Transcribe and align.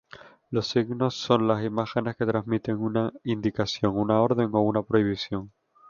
Los 0.49 0.65
signos 0.67 1.13
son 1.13 1.47
las 1.47 1.63
imágenes 1.63 2.15
que 2.17 2.25
transmiten 2.25 2.75
una 2.77 3.11
indicación, 3.23 3.95
una 3.95 4.19
orden 4.19 4.49
o 4.53 4.61
una 4.61 4.81
prohibición. 4.81 5.51